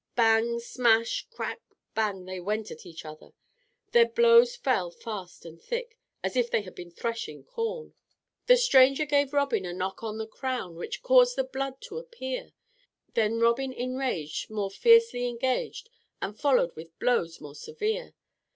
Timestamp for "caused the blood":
11.03-11.81